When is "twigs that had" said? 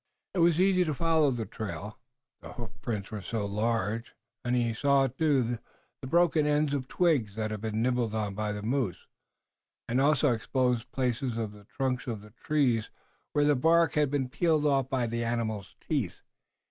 6.87-7.61